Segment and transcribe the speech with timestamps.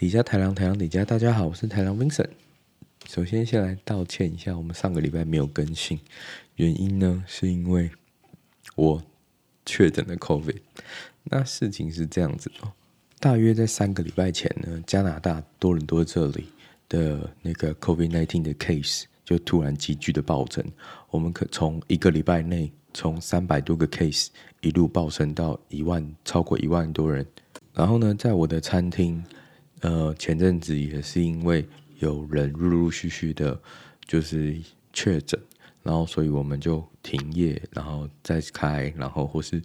[0.00, 2.30] 底下台郎，台郎底下，大家好，我是台郎 Vincent。
[3.06, 6.00] 首先，先来道歉一下，我们上个礼拜没有更新，
[6.56, 7.90] 原因呢是因为
[8.76, 9.02] 我
[9.66, 10.56] 确诊了 COVID。
[11.24, 12.72] 那事情是这样子哦，
[13.18, 16.46] 大约在三个礼拜前呢，加拿大多伦多这里
[16.88, 20.64] 的那个 COVID-19 的 case 就突然急剧的暴增，
[21.10, 24.28] 我们可从一个礼拜内从三百多个 case
[24.62, 27.26] 一路暴升到一万，超过一万多人。
[27.74, 29.22] 然后呢，在我的餐厅。
[29.80, 31.66] 呃，前阵子也是因为
[32.00, 33.58] 有人陆陆续续的，
[34.06, 34.54] 就是
[34.92, 35.40] 确诊，
[35.82, 39.62] 然后所以我们就停业，然后再开，然后或是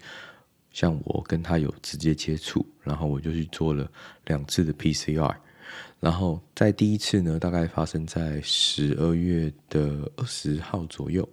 [0.71, 3.91] 像我跟他有直接接触，然后我就去做了
[4.25, 5.35] 两次的 PCR，
[5.99, 11.27] 然后在第一次呢，大概发生在十二月的二十号左右，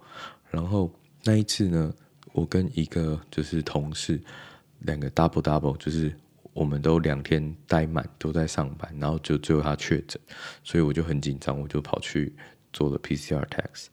[0.51, 1.95] 然后那一次呢，
[2.33, 4.21] 我跟一个就是同事，
[4.81, 6.13] 两个 double double 就是。
[6.53, 10.21] 我们都两天待满，都在上班，然后就最后他确诊，
[10.63, 12.31] 所以我就很紧张，我就跑去
[12.75, 13.87] 做了 PCR test，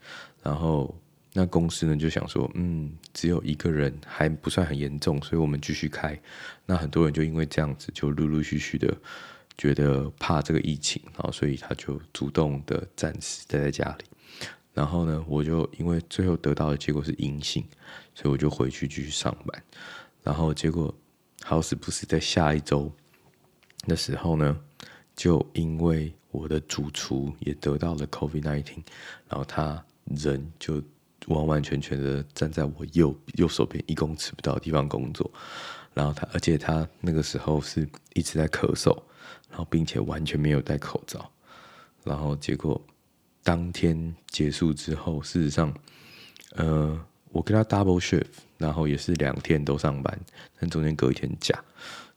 [0.43, 0.93] 然后
[1.31, 6.19] 那公司呢就想说，嗯，只有一个人还不算很严重，所以我们继续开。
[6.65, 8.93] 那很多人就因为这样子，就陆陆续续的
[9.57, 14.05] 觉得怕这个疫情，然后所以他就主动的暂时待在家里。
[14.73, 17.63] 然后呢，我就因为最后得到的结果是阴性，
[18.13, 19.63] 所以我就回去继续上班。
[20.23, 20.93] 然后结果。
[21.49, 22.91] 好死不死，在下一周
[23.87, 24.55] 的时候呢，
[25.15, 28.83] 就因为我的主厨也得到了 COVID-19，
[29.27, 30.79] 然后他人就
[31.25, 35.27] 完完全全的站在我右右手边一公尺不到的地方工作，
[35.95, 38.95] 然后他，而且他那个时候是一直在咳嗽，
[39.49, 41.31] 然后并且完全没有戴口罩，
[42.03, 42.79] 然后结果
[43.41, 45.73] 当天结束之后，事实上，
[46.51, 47.03] 呃。
[47.31, 48.25] 我跟他 double shift，
[48.57, 50.19] 然后也是两天都上班，
[50.59, 51.57] 但中间隔一天假。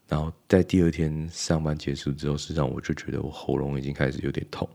[0.09, 4.69] 然后在第二天上班结束之后，实际上我就觉得我喉咙已经开始有点痛。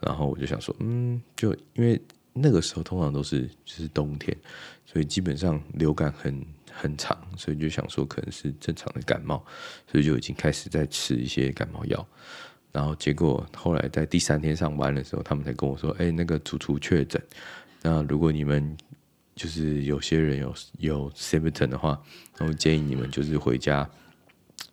[0.00, 2.00] 然后我就想说，嗯，就因为
[2.32, 4.36] 那个时候通常都是就是冬天，
[4.84, 9.44] 所以基本上流感很很长，所以就想说可能是正常的感冒，
[9.86, 12.04] 所以就已经开始在吃一些感冒药。
[12.72, 17.22] 然后结果后来在第三天上班的时候，他们才跟我说，哎，那个主厨确诊。
[17.82, 18.76] 那如果你们
[19.34, 22.00] 就是有些人有有 symptom 的话，
[22.38, 23.88] 然后建议你们就是回家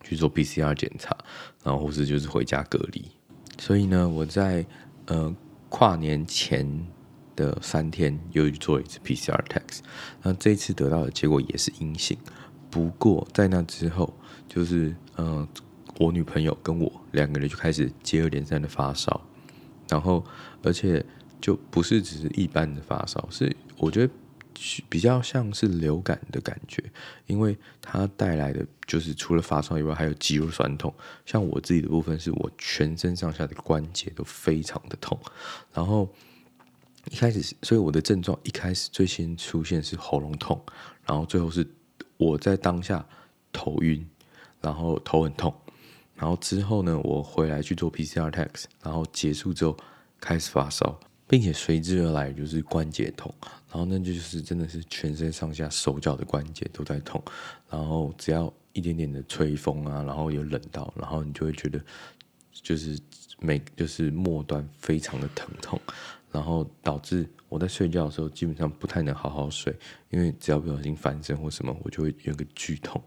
[0.03, 1.17] 去做 PCR 检查，
[1.63, 3.05] 然后或是就是回家隔离。
[3.57, 4.65] 所以呢，我在
[5.05, 5.33] 呃
[5.69, 6.85] 跨年前
[7.35, 9.79] 的三天又去做了一次 PCR test，
[10.21, 12.17] 那这一次得到的结果也是阴性。
[12.69, 14.13] 不过在那之后，
[14.47, 15.47] 就是呃
[15.97, 19.21] 我女朋友跟我两个人就开始接二连三的发烧，
[19.87, 20.23] 然后
[20.63, 21.05] 而且
[21.39, 24.13] 就不是只是一般的发烧，是我觉得。
[24.89, 26.83] 比较像是流感的感觉，
[27.27, 30.93] 因为它带来的就是除了发烧以外，还有肌肉酸痛。
[31.25, 35.19] 像我自己的部分，是我全身上下的关节都非常的痛。
[35.73, 36.13] 然后
[37.09, 40.61] 一开始，所以我的症状一开始最先出现是喉咙痛，
[41.05, 41.65] 然后最后是
[42.17, 43.05] 我在当下
[43.53, 44.07] 头晕，
[44.61, 45.53] 然后头很痛。
[46.15, 49.77] 然后之后呢，我回来去做 PCR test，然后结束之后
[50.19, 50.99] 开始发烧。
[51.29, 53.31] 并且随之而来就是关节痛，
[53.69, 57.23] 然后那就是真的是全身上下手脚的关节都在痛，
[57.69, 61.79] 然后只要一点点的吹风啊，然后有冷到，然后你就会觉得
[62.51, 62.99] 就是
[63.39, 65.79] 每就是末端非常的疼痛，
[66.31, 69.71] 然后导致我在睡觉的时候基本上不太能好好睡，
[70.09, 72.99] 因为只要不小心翻身或什么，我就会有个剧痛，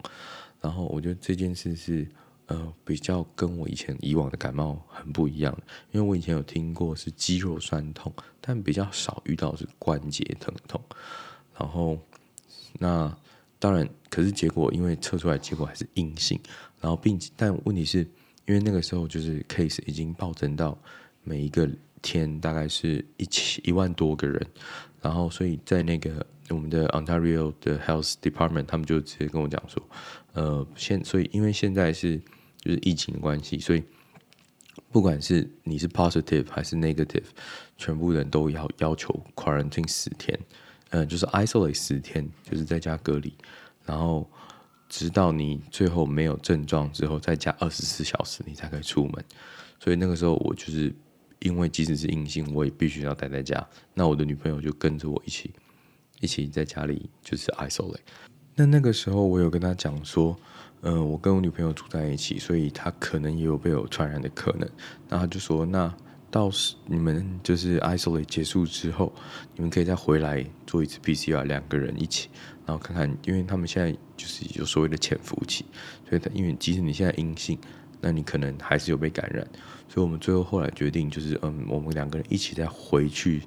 [0.61, 2.07] 然后我觉得这件事是。
[2.47, 5.57] 呃，比较跟我以前以往的感冒很不一样，
[5.91, 10.81] 因为我以前有听过是肌肉酸痛，但比较少遇到是关节疼痛。
[11.59, 11.99] 然后，
[12.79, 13.17] 那
[13.59, 16.39] 当然，可是结果因为测出来结果还是阴性，
[16.81, 18.01] 然后并但问题是
[18.47, 20.77] 因为那个时候就是 case 已经暴增到
[21.23, 21.69] 每一个
[22.01, 24.45] 天大概是一千一万多个人，
[25.01, 29.81] 然后所以在那个我们的 Ontario 的 Health Department 他们就直接跟我讲说，
[30.33, 32.21] 呃，现所以因为现在是。
[32.65, 33.83] 就是疫情的关系，所以
[34.93, 37.25] 不管是你是 positive 还是 negative，
[37.77, 40.39] 全部人都要要求 quarantine 十天，
[40.91, 43.35] 嗯，就是 isolate 十天，就是在家隔离，
[43.85, 44.31] 然后
[44.89, 49.25] 直到你最后没有症状之后，再加二十四小时，你才可以出门。
[49.81, 50.95] 所以那个时候我就是
[51.41, 53.69] 因为即使是阴性，我也必须要待在家。
[53.93, 55.51] 那我的女朋友就跟着我一起
[56.21, 57.99] 一起在家里就是 isolate。
[58.55, 60.37] 那那个时候我有跟她讲说。
[60.85, 64.69] 嗯、我跟我女朋友住在一起，所以她可能也有被我传染的可能。
[65.09, 65.95] 然后他就说：“那
[66.29, 69.13] 到时你们就是 isolate 结束之后，
[69.55, 72.29] 你们可以再回来做一次 PCR，两个人一起，
[72.67, 75.65] 然后看看，因为他们现在就是有所谓的潜伏期，
[76.09, 77.57] 所以他因为即使你现在阴性，
[78.01, 79.47] 那你可能还是有被感染。
[79.89, 83.43] 所以我们最后后来决定就是，嗯，我们两个人一起再回去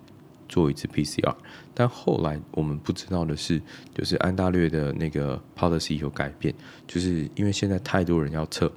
[0.47, 1.35] 做一次 PCR。
[1.73, 3.61] 但后来我们不知道的是，
[3.93, 6.53] 就是安大略的那个 policy 有改变，
[6.87, 8.71] 就是因为现在太多人要测，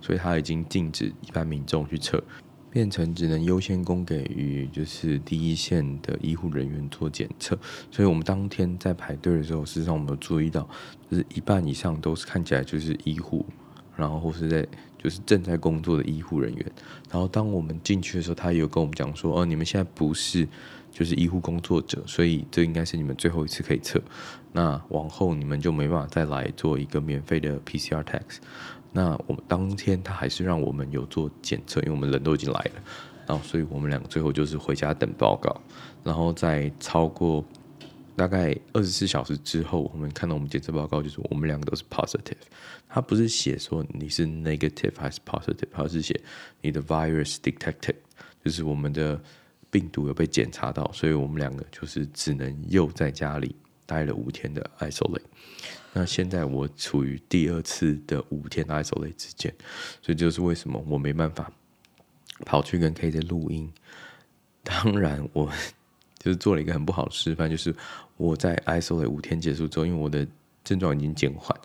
[0.00, 2.22] 所以他已经禁止一般民众去测。
[2.70, 7.54] 变成只能优先供给于就是第一线的医护人员做检测，
[7.90, 10.66] 所以我们当天在排队的时候，事实上我们有注意到，
[11.10, 13.44] 就是一半以上都是看起来就是医护，
[13.94, 14.66] 然后或是在
[14.96, 16.72] 就是正在工作的医护人员。
[17.10, 20.48] 然后当我们进去的时候，他也有跟我们讲说，哦，你们现在不是
[20.92, 24.00] 就是医护工作者，所以这应该是你们最后一次可以测，
[24.52, 28.38] 那往后你们就没办法再来做一个免费的 PCR test。
[28.92, 32.82] 那我们当天他还是让我们有做检测，因为我们人都已经来了，
[33.26, 35.58] 然后所以我们两个最后就是回家等报告，
[36.04, 37.42] 然后在超过
[38.14, 42.36] 大概二十四小时之后，我们看到我们检测报告就是我们两个都是 positive，
[42.86, 46.20] 他不是写说你是 negative 还是 positive，他是写
[46.60, 47.96] 你的 virus detected，
[48.44, 49.18] 就是我们的
[49.72, 55.22] 病毒有被检查到，所以我们两个就是只能又在家里待了五天的 isolate。
[55.94, 59.52] 那现在我处于第二次的五天 isolate 之间，
[60.02, 61.50] 所以就是为什么我没办法
[62.44, 63.72] 跑去跟 KJ 录音。
[64.62, 65.50] 当然，我
[66.18, 67.74] 就是做了一个很不好的示范，就是
[68.18, 70.26] 我在 isolate 五天结束之后，因为我的
[70.62, 71.58] 症状已经减缓，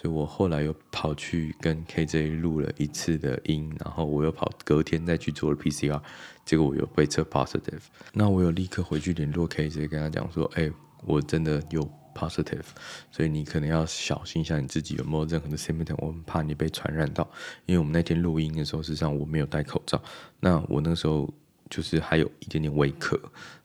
[0.00, 6.00] 所以我后来又跑去跟 KJ 录了一次的音，然后我又跑隔天再去做了 PCR，
[6.44, 7.80] 结果我又被测 positive。
[8.12, 10.70] 那我有立刻回去联络 KJ，跟他讲说：“哎、
[11.04, 11.82] 我真的有。”
[12.14, 12.64] positive，
[13.12, 17.22] 所以你可能要小心一下你自己有没有任何的 symptom，我很怕你被传染到。
[17.64, 20.02] 因为我们那天录音的时候，实际上我没有戴口罩，
[20.40, 21.32] 那我那时候
[21.70, 23.16] 就是还有一点点微咳，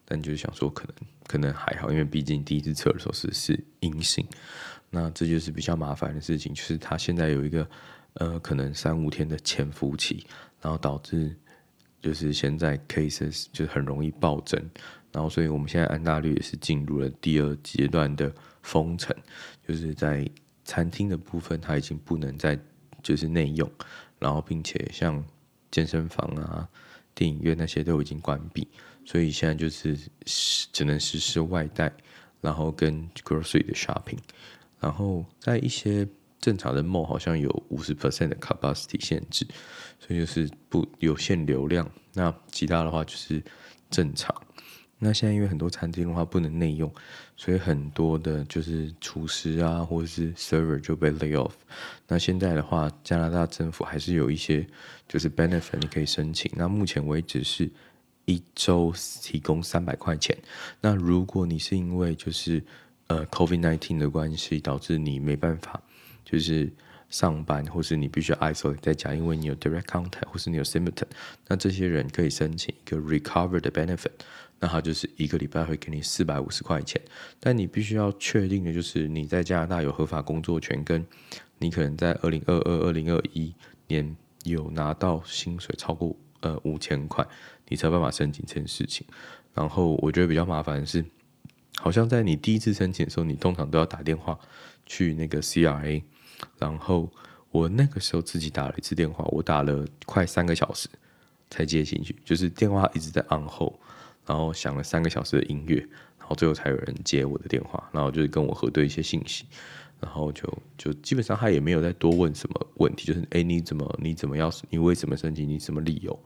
[0.06, 0.94] 但就是想说可能
[1.26, 4.24] 可能还好，因为毕竟第一次测的时候是是阴性，
[4.96, 7.68] 那这就是比较麻烦的事情，就是他现在有一个
[8.14, 10.24] 呃可能三五天的潜伏期，
[10.62, 11.36] 然后导致
[12.00, 14.70] 就是现在 cases 就很容易暴增。
[15.12, 19.16] 然后，所以我们现在安大略也是进入了第二阶段的封城，
[19.68, 20.30] 就是在
[20.64, 22.60] 餐厅的部分，它已经不能再
[23.04, 23.70] 就是内用，
[24.18, 25.24] 然后并且像
[25.70, 26.68] 健身房啊、
[27.14, 28.68] 电影院那些都已经关闭，
[29.06, 29.96] 所以现在就是
[30.72, 31.94] 只能实施外带，
[32.42, 34.18] 然后跟 grocery 的 shopping，
[34.84, 36.06] 然后在一些
[36.42, 39.48] 正常的 mall 好像有五十 percent 的 capacity 限制，
[39.98, 43.42] 所以就是不有限流量，那其他的话就是
[43.90, 44.36] 正常。
[45.00, 46.94] 那现在因为很多餐厅的话不能内用，
[47.38, 51.54] 所以很多的就是厨师啊或者是 server 就被 lay off。
[52.08, 54.66] 那现在的话，加拿大政府还是有一些
[55.08, 56.52] 就是 benefit 你可以申请。
[56.56, 57.70] 那目前为止是
[58.26, 60.38] 一周提供三百块钱。
[60.82, 62.64] 那如果你是因为就是
[63.14, 65.80] 呃 COVID-19 的关系导致你没办法
[66.26, 66.72] 就是
[67.10, 71.06] 上班，或是你必须 isolate 在家，因为你有 direct contact 或是你有 symptom，
[71.48, 74.12] 那这些人可以申请一个 recover 的 benefit。
[74.60, 77.00] 那他就是一个礼拜会给你四百五十块钱，
[77.40, 81.06] 但你必须要确定的就是你在加拿大有合法工作权，跟
[81.60, 83.54] 你可能在二零二二、二零二一
[83.88, 87.28] 年有拿到薪水超过呃五千块，
[87.68, 89.06] 你才有办法申请这件事情。
[89.54, 91.04] 然后我觉得比较麻烦的是，
[91.78, 94.38] 好像在你第一次申请的时候，你通常都要打电话
[94.86, 96.02] 去那个 CRA，
[96.58, 97.12] 然后
[97.52, 100.90] 我那个时候自己打了一次电话，我打了快三个小时
[101.50, 103.74] 才接进去，就是电话一直在 on hold。
[104.26, 105.76] 然后响了三个小时的音乐，
[106.18, 109.44] 然后最后才有人接我的电话，然后就是跟我核对一些信息，
[110.00, 110.48] 然后就
[110.78, 116.18] 就基本上他也没有再多问什么问题，就是哎，你怎么你怎么要你为什么申请，你什么理由，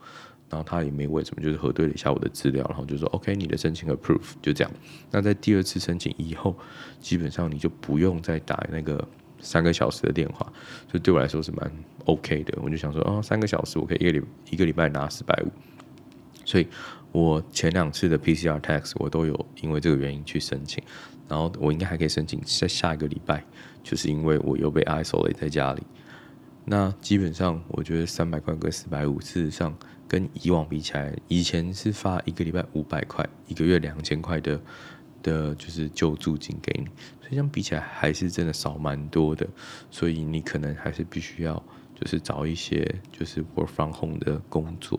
[0.50, 4.72] 然后他也没问什么，就是核对了一下我的资料，然后就说 OK，你的申请 approve 就这样。
[5.10, 6.56] 那在第二次申请以后，
[7.00, 9.06] 基本上你就不用再打那个
[9.40, 10.50] 三个小时的电话，
[10.90, 11.70] 所以对我来说是蛮
[12.04, 12.58] OK 的。
[12.62, 15.52] 我就想说哦，三个小时我可以一个礼一个礼拜拿四百五，
[16.44, 16.66] 所以。
[17.10, 20.84] 我前两次的 PCR tax 我都有因为这个原因去申请，
[21.26, 23.42] 然后我应该还可以申请在下一个礼拜，
[23.82, 25.82] 就是因为我又被 isolate 在家里。
[26.66, 29.74] 那基本上我觉得三百块跟四百五，事实上
[30.08, 34.58] 跟以往比起来，以前是发一个礼拜五百块，一个月两千块的
[35.22, 36.86] 的，就是救助金给你，
[37.20, 39.46] 所以这样比起来还是真的少蛮多的。
[39.90, 41.62] 所以你可能还是必须要
[41.94, 44.98] 就是找一些就是 work from home 的工作。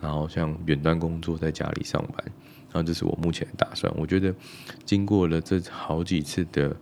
[0.00, 2.24] 然后像远端工作，在家里上班，
[2.72, 3.92] 然后这是我目前的打算。
[3.96, 4.32] 我觉得
[4.84, 6.76] 经过了这好几次的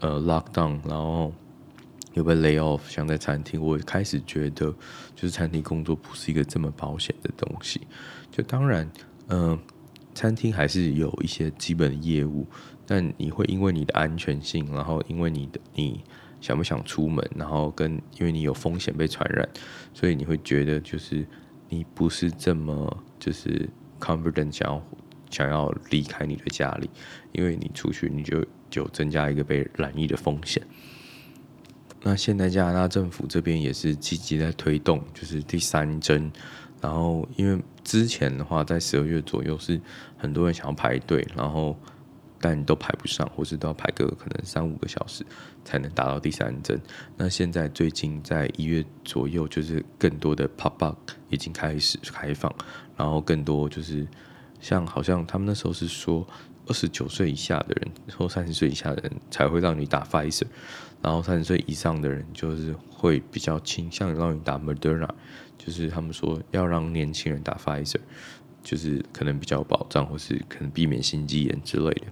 [0.00, 1.30] 呃 lockdown，然后
[2.14, 4.74] 有被 lay off，像在餐厅，我开始觉得
[5.14, 7.82] 就是餐厅工作不是一个这么保险的东西。
[8.30, 8.90] 就当然，
[9.28, 9.58] 嗯、
[10.14, 12.46] 餐厅还是有一些基本的业务，
[12.86, 16.02] 但你会因为你的安全性，然后因为你的你
[16.40, 19.48] 想不想出门，然后跟因为你有风险被传染，
[19.92, 21.26] 所以你会觉得就是
[21.68, 23.68] 你不是这么就是
[24.00, 24.82] confident 想要
[25.30, 26.88] 想要离开你的家里，
[27.32, 30.62] 因为你出去你就就增加一个被染疫的风险。
[32.02, 36.30] 那现在加拿大政府这边也是积极在推动，就是第三针。
[36.80, 39.80] 然后因为之前的话，在十二月左右是
[40.16, 41.76] 很多人想要排队，然后
[42.40, 45.26] 但都排不上，或是都要排个可能三五个小时
[45.64, 46.80] 才能打到第三针。
[47.16, 50.96] 那现在最近在一月左右，就是更多的 pop up
[51.30, 52.54] 已经开始开放，
[52.96, 54.06] 然后更多就是
[54.60, 56.24] 像好像他们那时候是说
[56.68, 60.46] 二十九岁以下的人或三十岁以下的人才会让你打 Pfizer。
[61.00, 65.08] 然后三十岁以上的人就是会比较倾向让你打 Moderna，
[65.56, 68.00] 就是他们说要让年轻人打 Pfizer，
[68.62, 72.06] 就是可能比较有保障，或是可能避免心肌炎之类的。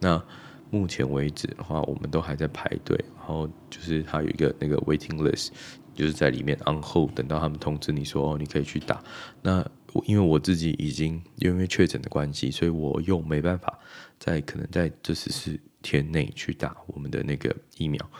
[0.00, 0.22] 那
[0.70, 5.48] 目前为止的话，我们都还在排队，然后就是他有一个那个 waiting list，
[5.94, 9.04] 就是在里面 on hold，等到他们通知你说哦，你可以去打。
[9.42, 9.62] 那
[10.06, 13.78] 因为我自己已经因为确诊的关系，所以我又没办法
[14.18, 18.10] 在可能在这十四天内去打我们的那个疫苗，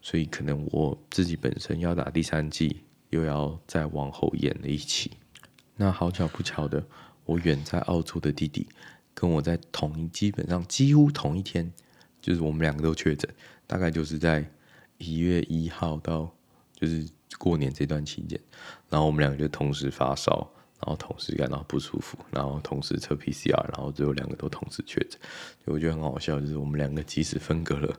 [0.00, 2.80] 所以可能我自己本身要打第三剂，
[3.10, 5.10] 又要再往后延了一期。
[5.76, 6.82] 那好巧不巧的，
[7.24, 8.66] 我远在澳洲的弟弟
[9.12, 11.70] 跟我在同一，基本上几乎同一天，
[12.22, 13.28] 就是我们两个都确诊，
[13.66, 14.48] 大概就是在
[14.96, 16.34] 一月一号到
[16.74, 17.06] 就是
[17.38, 18.40] 过年这段期间，
[18.88, 20.50] 然后我们两个就同时发烧。
[20.80, 25.18] 然后同时感到不舒服，然后同时测 PCR，然后最后两个都同时确诊。
[25.64, 27.92] 我觉得很好笑，就是我们两个即使分隔了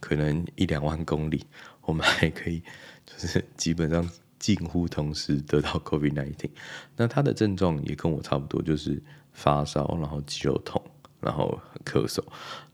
[0.00, 1.44] 可能一两万公里，
[1.82, 2.62] 我们还可以
[3.06, 4.06] 就是基本上
[4.38, 6.50] 近乎同时得到 COVID-19。
[6.96, 9.02] 那他的症状也跟我差不多，就是
[9.32, 10.80] 发烧，然后肌肉痛，
[11.20, 12.22] 然后咳嗽。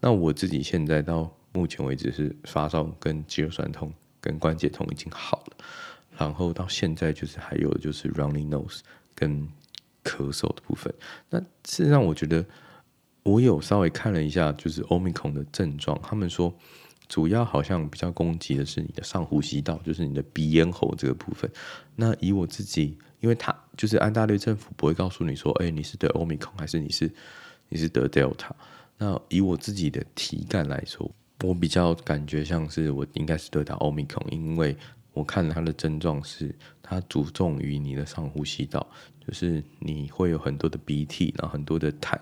[0.01, 5.57] 那我自己现在到目前为止是发烧跟肌肉酸痛跟关节痛已经好了，
[6.19, 8.81] 然后到现在就是还有就是 running nose。
[9.15, 9.49] 跟
[10.05, 10.93] 咳嗽的部分，
[11.31, 12.45] 那事实上我觉得
[13.23, 16.53] 我有稍微看了一下，就是 Omicron 的症状，他们说
[17.09, 21.51] 主要好像比较攻击的是你的上呼吸道，就是你的鼻咽喉这个部分。
[21.95, 27.09] 那以我自己，因为他就是安大略政府不会告诉你说，哎，你是得 Omicron 还是你是
[27.69, 28.51] 你是得 Delta。
[28.99, 31.09] 那以我自己的体感来说，
[31.43, 34.77] 我比较感觉像是我应该是得到 Omicron，因为。
[35.13, 38.87] 我看他的症状是，他着重于你的上呼吸道，
[39.27, 42.19] 就是你会有很多的鼻涕，然后很多的痰，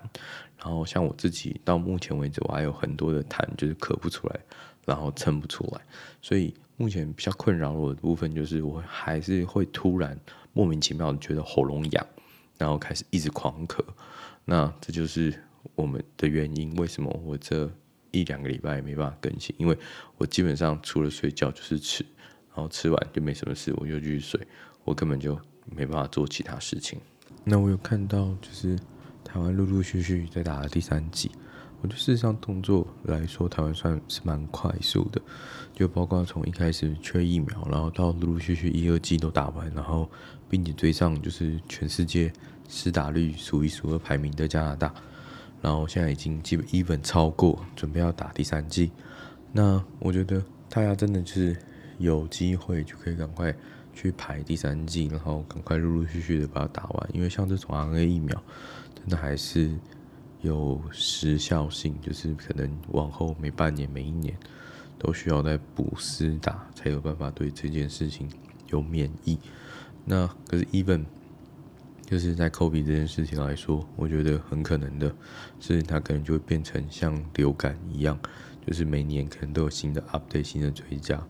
[0.57, 4.39] 然后像我自己到目前为止，我还有很多的痰，就是咳不出来，
[4.85, 5.81] 然后撑不出来，
[6.21, 10.19] 所以目前比较困扰我的部分就是，我还是会突然
[10.51, 12.05] 莫名其妙的觉得喉咙痒，
[12.57, 13.81] 然后开始一直狂咳，
[14.43, 15.33] 那这就是
[15.75, 17.71] 我们的原因，为什么我这
[18.11, 19.77] 一两个礼拜也没办法更新，因为
[20.17, 22.05] 我基本上除了睡觉就是吃。
[22.53, 24.39] 然后吃完就没什么事，我就继续睡，
[24.83, 25.39] 我根本就
[25.73, 26.99] 没办法做其他事情。
[27.45, 28.77] 那我有看到，就是
[29.23, 31.31] 台湾陆陆续续在打第三剂，
[31.81, 35.21] 我觉得事实上动作来说，台湾算是蛮快速的，
[35.73, 40.09] 就包括从一开始缺疫苗，然后到陆陆续续一二剂都打完，然后
[40.49, 42.31] 并且追上就是全世界
[42.67, 44.93] 施打率数一数二排名的加拿大，
[45.61, 48.91] 然后现在已经基本 even 超过，准备要打第三剂。
[49.53, 51.55] 那我觉得大家真的就是。
[52.01, 53.55] 有机会就可以赶快
[53.93, 57.09] 去排第三季，然后赶快陆陆续续的把它打完。
[57.13, 58.43] 因为像这种 RNA 疫苗，
[58.95, 59.73] 真的还是
[60.41, 64.35] 有时效性，就是可能往后每半年、每一年
[64.97, 68.29] 都需要再补施打，才有办法对这件事情
[68.69, 69.37] 有免疫。
[70.03, 71.05] 那可是 even
[72.05, 75.13] 就是在抠鼻这件事情来说，我觉得很可能的
[75.59, 78.19] 是，它可能就会变成像流感一样，
[78.65, 81.21] 就是每年可能都有新的 update、新的追加。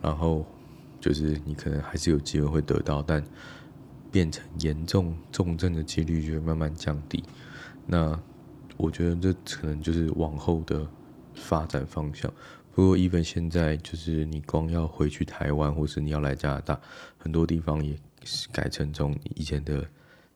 [0.00, 0.46] 然后
[1.00, 3.24] 就是你可能还是有机会会得到，但
[4.10, 7.22] 变成严重重症的几率就会慢慢降低。
[7.86, 8.18] 那
[8.76, 10.86] 我觉得这可能就是往后的
[11.34, 12.32] 发展方向。
[12.72, 16.80] 不过，even 现在就是你光要回去台湾，或是你要来加拿大，
[17.16, 19.84] 很多地方也是改成从以前的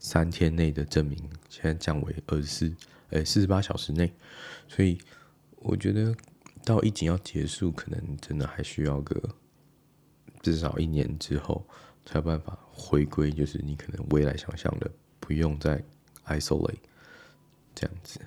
[0.00, 1.16] 三天内的证明，
[1.48, 2.74] 现在降为二十四，
[3.10, 4.12] 哎，四十八小时内。
[4.66, 4.98] 所以
[5.56, 6.12] 我觉得
[6.64, 9.22] 到疫情要结束，可能真的还需要个。
[10.42, 11.64] 至少一年之后
[12.04, 15.82] 才有办法回归，就是你可能未来想象的不用再
[16.26, 16.78] isolate
[17.74, 18.20] 这样子。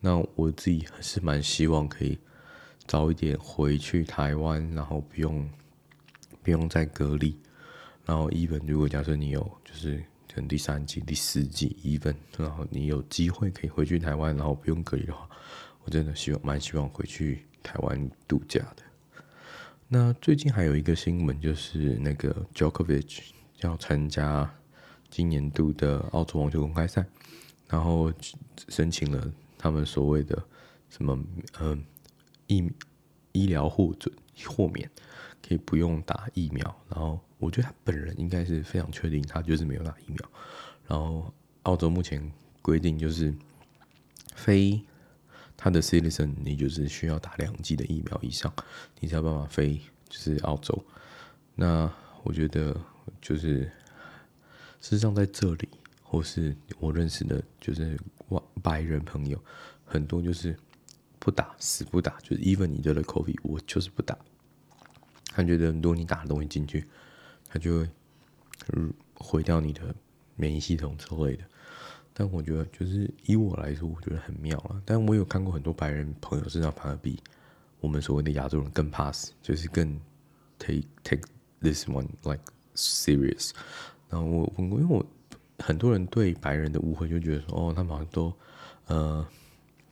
[0.00, 2.16] 那我自己还是蛮希望可以
[2.86, 5.48] 早一点回去台湾，然后不用
[6.42, 7.36] 不用再隔离。
[8.04, 9.96] 然后 even 如果假设你有就是
[10.32, 15.28] 可能第三季、第四季 even，然后你有机会可以回去台湾，然后不用隔离的话，
[15.84, 18.82] 我真的希望蛮希望回去台湾度假的。
[19.90, 23.20] 那最近还有一个新闻，就是那个 Djokovic
[23.62, 24.54] 要参加
[25.08, 27.06] 今年度的澳洲网球公开赛，
[27.68, 28.12] 然后
[28.68, 30.44] 申请了他们所谓的
[30.90, 31.18] 什么
[31.58, 31.74] 呃
[32.48, 32.70] 医
[33.32, 34.14] 医疗获准
[34.44, 34.90] 豁免，
[35.42, 36.62] 可以不用打疫苗。
[36.90, 40.30] 然后我觉得他本人应该是非常确定，他就是没有打疫苗。
[40.86, 42.30] 然后澳洲目前
[42.60, 43.34] 规定就是
[44.34, 44.78] 非。
[45.60, 48.50] 他的 citizen，你就是需要打两剂的疫苗以上，
[49.00, 50.84] 你才有办法飞，就是澳洲。
[51.56, 52.80] 那我觉得
[53.20, 53.64] 就是，
[54.80, 55.68] 事实上在这里，
[56.00, 57.98] 或是我认识的，就是
[58.28, 59.36] 外白人朋友，
[59.84, 60.56] 很多就是
[61.18, 64.16] 不打，死不打，就是 even 你得了 COVID，我就是不打。
[65.32, 66.86] 他觉得如果你打的东西进去，
[67.48, 67.88] 他就会
[69.14, 69.92] 毁掉你的
[70.36, 71.44] 免疫系统之类的。
[72.18, 74.82] 但我觉得，就是以我来说，我觉得很妙啊。
[74.84, 77.16] 但我有看过很多白人朋友身上反而比
[77.78, 79.96] 我们所谓的亚洲人更怕死，就是更
[80.58, 81.22] take take
[81.60, 82.42] this one like
[82.74, 83.52] serious。
[84.10, 85.06] 然后我我因为我
[85.60, 88.32] 很多人对白人的误会，就觉得说哦，他们好像都
[88.86, 89.24] 呃，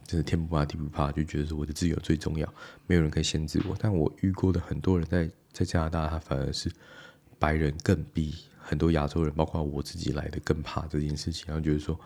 [0.04, 2.52] 就是天不怕地不怕，就觉得说我的自由最重要，
[2.88, 3.76] 没有人可以限制我。
[3.78, 6.68] 但我遇过的很多人在在加拿大，他反而是
[7.38, 8.34] 白人更比。
[8.68, 11.96] 很多亚洲人，包括我自己来的，更怕这件事情，然后觉得说，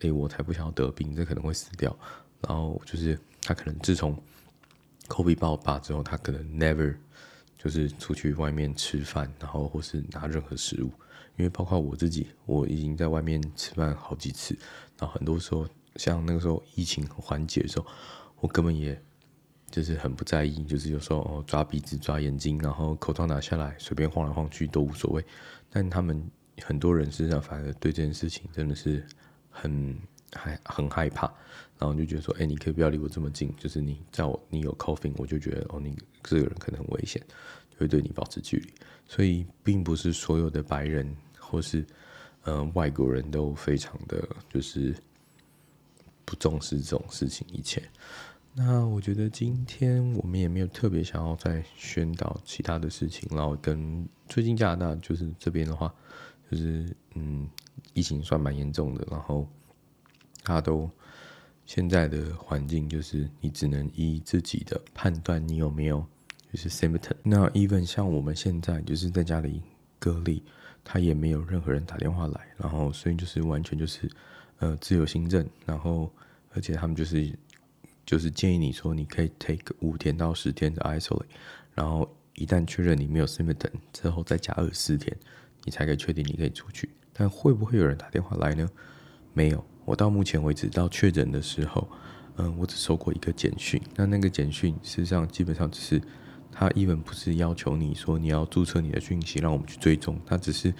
[0.00, 1.94] 哎、我才不想要得病，这可能会死掉。
[2.40, 4.18] 然后就是他可能自从
[5.08, 6.96] COVID 爆发之后，他可能 never
[7.58, 10.86] 就是出去外面吃饭，然后或是拿任何食物，
[11.36, 14.56] 因为包括我自己，我已经在外面吃饭好几次，
[14.98, 17.86] 然后很多时候像那个时候疫情缓解的时候，
[18.40, 18.98] 我根本也。
[19.72, 25.24] 就是很不在意，就是有时候哦抓鼻子抓眼睛，然后口罩拿下来随便晃来晃去都无所谓。
[25.70, 26.22] 但他们
[26.62, 29.04] 很多人身上反而对这件事情真的是
[29.50, 29.98] 很
[30.34, 31.26] 害很害怕，
[31.78, 37.20] 然后就觉得说，哎，你可以不要离我这么近，就是你在我你有 coughing，我就觉得哦你这个人可能很危险，
[37.70, 38.70] 就会对你保持距离。
[39.08, 41.80] 所以并不是所有的白人或是
[42.44, 44.94] 嗯、呃、外国人都非常的就是
[46.26, 47.82] 不重视这种事情，以前。
[48.54, 55.92] 那我觉得今天我们也没有特别想要再宣导其他的事情，然后跟最近加拿大就是这边的话，
[56.50, 57.48] 就是嗯，
[57.94, 59.48] 疫情算蛮严重的，然后
[60.44, 60.90] 他都
[61.64, 66.04] 现在的环境就是你只能依自己的判断，你有没有
[66.52, 67.14] 就是 symptom。
[67.22, 69.62] 那 even 像我们现在就是在家里
[69.98, 70.42] 隔离，
[70.84, 74.10] 他也没有任何人打电话来，然后所以就是完全就是
[74.58, 76.12] 呃自由行政，然后
[76.52, 77.34] 而且他们就是。
[78.04, 81.24] 就是建议你说，你可以 take 五天到十天的 isolate，
[81.74, 85.16] 然后一旦确认你没有 symptom 之后，再加二十四天，
[85.64, 86.88] 你才可以确定你可以出去。
[87.12, 88.68] 但会不会有人打电话来呢？
[89.32, 91.88] 没有，我到目前为止到确诊的时候，
[92.36, 93.80] 嗯，我只收过一个简讯。
[93.96, 96.02] 那那个简讯事实上基本上只是。
[96.52, 100.72] 他 even 不是要求你说你要注册你的讯息，让我们去追踪，他只是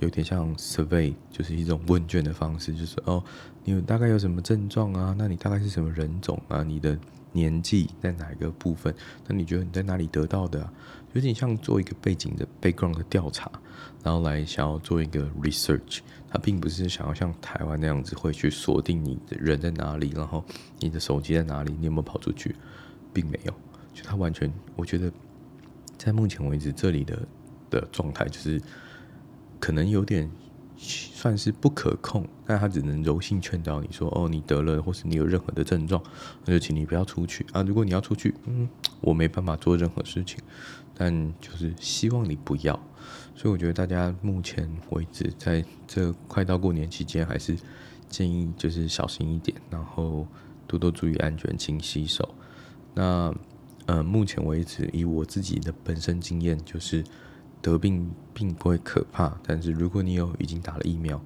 [0.00, 3.22] 有点像 survey，就是一种问卷的方式，就是哦，
[3.64, 5.14] 你有大概有什么症状啊？
[5.16, 6.62] 那你大概是什么人种啊？
[6.62, 6.98] 你的
[7.32, 8.94] 年纪在哪一个部分？
[9.28, 10.68] 那你觉得你在哪里得到的？
[11.12, 13.50] 有点像做一个背景的 background 的调查，
[14.02, 16.00] 然后来想要做一个 research。
[16.32, 20.44] 他并不是想要像台湾那样子会去锁定你的人在哪里，然后
[20.78, 22.54] 你的手机在哪里，你有没有跑出去，
[23.12, 23.52] 并没有。
[24.04, 25.12] 他完全，我觉得，
[25.98, 27.26] 在目前为止，这里的
[27.68, 28.60] 的状态就是，
[29.58, 30.30] 可能有点
[30.76, 36.02] 算是不可控，但他只能柔性劝导你说，哦，你得了，或是你有任何的症状，
[36.44, 37.62] 那就请你不要出去啊。
[37.62, 38.68] 如果你要出去，嗯，
[39.00, 40.38] 我没办法做任何事情，
[40.94, 42.74] 但就是希望你不要。
[43.34, 47.56] 所以我觉得大家目前为止，在这快到过年期间，还是
[48.08, 50.26] 建议就是小心一点，然后
[50.66, 52.34] 多多注意安全，勤洗手。
[52.94, 53.34] 那。
[53.90, 57.02] 呃，目前为止，以我自己的本身经验，就是
[57.60, 61.20] 得病并不会可怕，但是如果你有已经打了疫苗，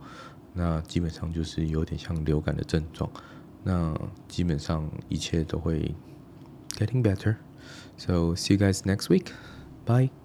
[0.55, 3.11] 那基本上就是有点像流感的症状，
[3.65, 3.95] 那
[4.29, 5.95] 基本上一切都会
[6.79, 7.37] getting better。
[7.99, 9.27] So see you guys next week.
[9.85, 10.24] Bye.